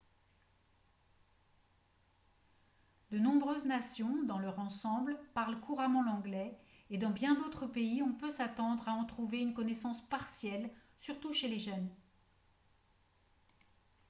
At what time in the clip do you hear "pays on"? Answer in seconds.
7.67-8.11